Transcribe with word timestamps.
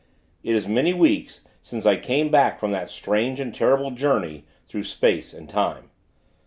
It 0.41 0.55
is 0.55 0.67
many 0.67 0.95
weeks, 0.95 1.45
since 1.61 1.85
I 1.85 1.95
came 1.95 2.31
back 2.31 2.59
from 2.59 2.71
that 2.71 2.89
strange 2.89 3.39
and 3.39 3.53
terrible 3.53 3.91
journey 3.91 4.45
through 4.65 4.85
space 4.85 5.31
and 5.31 5.47
time. 5.47 5.91